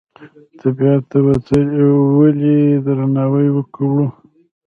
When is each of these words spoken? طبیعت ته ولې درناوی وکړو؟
طبیعت 0.59 1.01
ته 1.11 1.17
ولې 2.17 2.57
درناوی 2.85 3.47
وکړو؟ 3.53 4.01